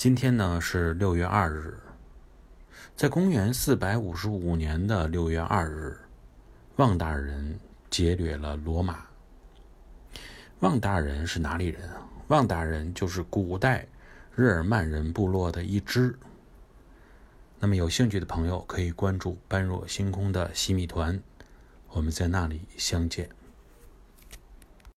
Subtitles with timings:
[0.00, 1.78] 今天呢是六月二日，
[2.96, 5.94] 在公元四百五十五年的六月二日，
[6.76, 7.60] 旺大人
[7.90, 9.04] 劫掠了罗马。
[10.60, 12.00] 旺大人是哪里人啊？
[12.28, 13.86] 旺大人就是古代
[14.34, 16.18] 日耳曼人部落的一支。
[17.58, 21.22] 那么有兴趣的朋友可以关注“般若星空”的西米团，
[21.90, 23.28] 我们在那里相见。